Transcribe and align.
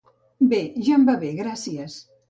Bé, 0.53 0.61
ja 0.89 0.97
em 0.97 1.07
va 1.13 1.17
bé, 1.27 1.31
gràcies. 1.45 2.05